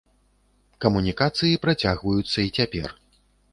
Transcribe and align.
Камунікацыі 0.85 1.61
працягваюцца 1.67 2.39
і 2.47 2.49
цяпер. 2.57 2.87